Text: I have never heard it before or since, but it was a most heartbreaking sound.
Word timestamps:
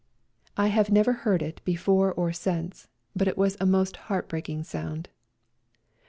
I 0.57 0.69
have 0.69 0.89
never 0.89 1.13
heard 1.13 1.43
it 1.43 1.61
before 1.63 2.11
or 2.11 2.33
since, 2.33 2.87
but 3.15 3.27
it 3.27 3.37
was 3.37 3.55
a 3.59 3.67
most 3.67 3.97
heartbreaking 3.97 4.63
sound. 4.63 5.09